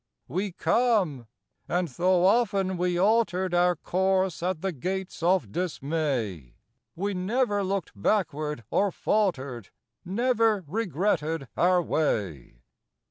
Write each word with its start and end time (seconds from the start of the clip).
We 0.27 0.51
come; 0.53 1.27
and 1.67 1.87
though 1.87 2.25
often 2.25 2.75
we 2.75 2.97
altered 2.97 3.53
Our 3.53 3.75
course 3.75 4.41
at 4.41 4.61
the 4.63 4.71
gates 4.71 5.21
of 5.21 5.51
dismay, 5.51 6.55
We 6.95 7.13
never 7.13 7.63
looked 7.63 7.91
backward 7.95 8.63
or 8.71 8.91
faltered. 8.91 9.69
Never 10.03 10.63
regretted 10.65 11.49
our 11.55 11.83
way. 11.83 12.63